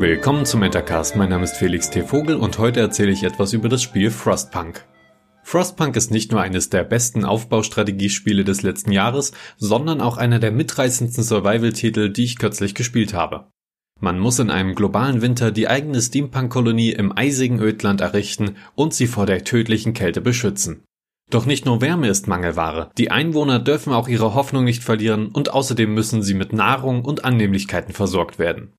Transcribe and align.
Willkommen 0.00 0.46
zum 0.46 0.60
Metacast, 0.60 1.14
mein 1.16 1.28
Name 1.28 1.44
ist 1.44 1.58
Felix 1.58 1.90
T. 1.90 2.00
Vogel 2.00 2.36
und 2.36 2.58
heute 2.58 2.80
erzähle 2.80 3.10
ich 3.10 3.22
etwas 3.22 3.52
über 3.52 3.68
das 3.68 3.82
Spiel 3.82 4.10
Frostpunk. 4.10 4.86
Frostpunk 5.42 5.94
ist 5.94 6.10
nicht 6.10 6.32
nur 6.32 6.40
eines 6.40 6.70
der 6.70 6.84
besten 6.84 7.26
Aufbaustrategiespiele 7.26 8.42
des 8.42 8.62
letzten 8.62 8.92
Jahres, 8.92 9.32
sondern 9.58 10.00
auch 10.00 10.16
einer 10.16 10.38
der 10.38 10.52
mitreißendsten 10.52 11.22
Survival-Titel, 11.22 12.08
die 12.08 12.24
ich 12.24 12.38
kürzlich 12.38 12.74
gespielt 12.74 13.12
habe. 13.12 13.50
Man 14.00 14.18
muss 14.18 14.38
in 14.38 14.48
einem 14.48 14.74
globalen 14.74 15.20
Winter 15.20 15.50
die 15.50 15.68
eigene 15.68 16.00
Steampunk-Kolonie 16.00 16.92
im 16.92 17.14
eisigen 17.14 17.60
Ödland 17.60 18.00
errichten 18.00 18.56
und 18.74 18.94
sie 18.94 19.06
vor 19.06 19.26
der 19.26 19.44
tödlichen 19.44 19.92
Kälte 19.92 20.22
beschützen. 20.22 20.82
Doch 21.28 21.44
nicht 21.44 21.66
nur 21.66 21.82
Wärme 21.82 22.08
ist 22.08 22.26
Mangelware, 22.26 22.90
die 22.96 23.10
Einwohner 23.10 23.58
dürfen 23.58 23.92
auch 23.92 24.08
ihre 24.08 24.32
Hoffnung 24.32 24.64
nicht 24.64 24.82
verlieren 24.82 25.26
und 25.26 25.52
außerdem 25.52 25.92
müssen 25.92 26.22
sie 26.22 26.32
mit 26.32 26.54
Nahrung 26.54 27.04
und 27.04 27.26
Annehmlichkeiten 27.26 27.92
versorgt 27.92 28.38
werden. 28.38 28.72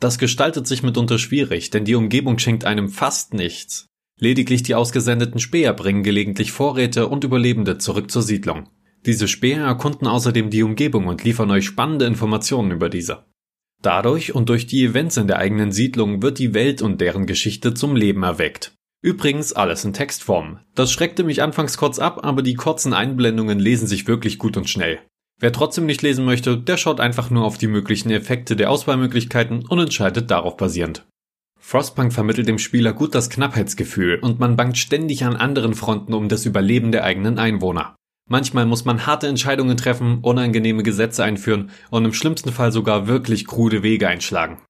Das 0.00 0.18
gestaltet 0.18 0.66
sich 0.66 0.82
mitunter 0.82 1.18
schwierig, 1.18 1.70
denn 1.70 1.84
die 1.84 1.94
Umgebung 1.94 2.38
schenkt 2.38 2.64
einem 2.64 2.88
fast 2.88 3.34
nichts. 3.34 3.86
Lediglich 4.20 4.62
die 4.62 4.74
ausgesendeten 4.74 5.40
Späher 5.40 5.72
bringen 5.72 6.02
gelegentlich 6.02 6.52
Vorräte 6.52 7.08
und 7.08 7.24
Überlebende 7.24 7.78
zurück 7.78 8.10
zur 8.10 8.22
Siedlung. 8.22 8.68
Diese 9.06 9.28
Späher 9.28 9.64
erkunden 9.64 10.06
außerdem 10.06 10.50
die 10.50 10.62
Umgebung 10.62 11.06
und 11.06 11.24
liefern 11.24 11.50
euch 11.50 11.66
spannende 11.66 12.06
Informationen 12.06 12.72
über 12.72 12.88
diese. 12.88 13.24
Dadurch 13.80 14.34
und 14.34 14.48
durch 14.48 14.66
die 14.66 14.84
Events 14.84 15.16
in 15.16 15.28
der 15.28 15.38
eigenen 15.38 15.70
Siedlung 15.70 16.20
wird 16.20 16.40
die 16.40 16.52
Welt 16.52 16.82
und 16.82 17.00
deren 17.00 17.26
Geschichte 17.26 17.74
zum 17.74 17.94
Leben 17.94 18.24
erweckt. 18.24 18.74
Übrigens 19.00 19.52
alles 19.52 19.84
in 19.84 19.92
Textform. 19.92 20.58
Das 20.74 20.90
schreckte 20.90 21.22
mich 21.22 21.42
anfangs 21.42 21.76
kurz 21.76 22.00
ab, 22.00 22.24
aber 22.24 22.42
die 22.42 22.54
kurzen 22.54 22.92
Einblendungen 22.92 23.60
lesen 23.60 23.86
sich 23.86 24.08
wirklich 24.08 24.38
gut 24.38 24.56
und 24.56 24.68
schnell. 24.68 24.98
Wer 25.40 25.52
trotzdem 25.52 25.86
nicht 25.86 26.02
lesen 26.02 26.24
möchte, 26.24 26.58
der 26.58 26.76
schaut 26.76 26.98
einfach 26.98 27.30
nur 27.30 27.44
auf 27.44 27.58
die 27.58 27.68
möglichen 27.68 28.10
Effekte 28.10 28.56
der 28.56 28.70
Auswahlmöglichkeiten 28.70 29.64
und 29.66 29.78
entscheidet 29.78 30.30
darauf 30.30 30.56
basierend. 30.56 31.06
Frostpunk 31.60 32.12
vermittelt 32.12 32.48
dem 32.48 32.58
Spieler 32.58 32.92
gut 32.92 33.14
das 33.14 33.30
Knappheitsgefühl 33.30 34.18
und 34.20 34.40
man 34.40 34.56
bangt 34.56 34.78
ständig 34.78 35.24
an 35.24 35.36
anderen 35.36 35.74
Fronten 35.74 36.14
um 36.14 36.28
das 36.28 36.46
Überleben 36.46 36.92
der 36.92 37.04
eigenen 37.04 37.38
Einwohner. 37.38 37.94
Manchmal 38.28 38.66
muss 38.66 38.84
man 38.84 39.06
harte 39.06 39.26
Entscheidungen 39.28 39.76
treffen, 39.76 40.18
unangenehme 40.22 40.82
Gesetze 40.82 41.24
einführen 41.24 41.70
und 41.90 42.04
im 42.04 42.12
schlimmsten 42.12 42.52
Fall 42.52 42.72
sogar 42.72 43.06
wirklich 43.06 43.46
krude 43.46 43.82
Wege 43.82 44.08
einschlagen. 44.08 44.62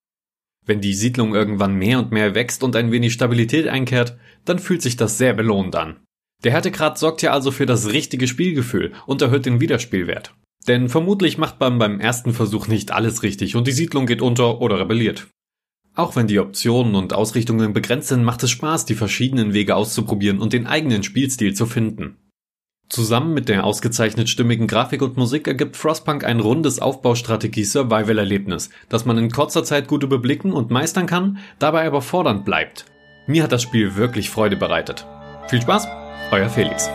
Wenn 0.67 0.81
die 0.81 0.95
Siedlung 0.95 1.35
irgendwann 1.35 1.75
mehr 1.75 1.99
und 1.99 2.13
mehr 2.13 2.35
wächst 2.35 2.63
und 2.63 2.77
ein 2.77 2.93
wenig 2.93 3.15
Stabilität 3.15 3.69
einkehrt, 3.69 4.19
dann 4.45 4.59
fühlt 4.59 4.83
sich 4.83 4.97
das 4.97 5.19
sehr 5.19 5.33
belohnt 5.33 5.75
an. 5.77 6.01
Der 6.45 6.53
Härtegrad 6.53 6.99
sorgt 6.99 7.23
ja 7.23 7.33
also 7.33 7.51
für 7.51 7.67
das 7.67 7.89
richtige 7.89 8.29
Spielgefühl 8.29 8.93
und 9.07 9.23
erhöht 9.23 9.47
den 9.47 9.61
Wiederspielwert. 9.61 10.35
Denn 10.69 10.91
vermutlich 10.91 11.39
macht 11.39 11.59
man 11.61 11.79
beim 11.79 11.99
ersten 11.99 12.35
Versuch 12.35 12.69
nicht 12.69 12.93
alles 12.93 13.23
richtig 13.23 13.57
und 13.57 13.67
die 13.67 13.73
Siedlung 13.73 14.07
geht 14.07 14.21
unter 14.21 14.61
oder 14.61 14.79
rebelliert. 14.79 15.29
Auch 15.95 16.15
wenn 16.15 16.27
die 16.29 16.39
Optionen 16.39 16.95
und 16.95 17.15
Ausrichtungen 17.15 17.73
begrenzt 17.73 18.09
sind, 18.09 18.23
macht 18.23 18.43
es 18.43 18.51
Spaß, 18.51 18.85
die 18.85 18.95
verschiedenen 18.95 19.55
Wege 19.55 19.75
auszuprobieren 19.75 20.39
und 20.39 20.53
den 20.53 20.67
eigenen 20.67 21.03
Spielstil 21.03 21.55
zu 21.55 21.67
finden. 21.67 22.19
Zusammen 22.89 23.35
mit 23.35 23.49
der 23.49 23.65
ausgezeichnet 23.65 24.29
stimmigen 24.29 24.67
Grafik 24.67 25.03
und 25.03 25.17
Musik 25.17 25.47
ergibt 25.49 25.77
Frostpunk 25.77 26.25
ein 26.25 26.41
rundes 26.41 26.81
Aufbaustrategie-Survival-Erlebnis, 26.81 28.71
das 28.89 29.05
man 29.05 29.19
in 29.19 29.31
kurzer 29.31 29.65
Zeit 29.65 29.89
gut 29.89 30.03
überblicken 30.03 30.53
und 30.53 30.71
meistern 30.71 31.07
kann, 31.07 31.39
dabei 31.59 31.87
aber 31.87 32.01
fordernd 32.01 32.45
bleibt. 32.45 32.87
Mir 33.27 33.43
hat 33.43 33.53
das 33.53 33.63
Spiel 33.63 33.97
wirklich 33.97 34.31
Freude 34.31 34.57
bereitet. 34.57 35.07
Viel 35.49 35.61
Spaß, 35.61 35.87
euer 36.31 36.49
Felix. 36.49 36.89